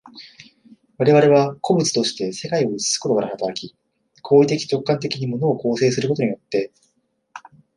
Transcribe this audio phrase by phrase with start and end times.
[0.97, 3.75] 我々は個物として世界を映すことから働き、
[4.23, 6.71] 行為的直観的に物を構成することによって、